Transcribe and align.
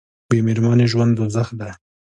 بې 0.29 0.37
میرمنې 0.45 0.85
ژوند 0.91 1.11
دوزخ 1.17 1.47
دی 1.59 1.71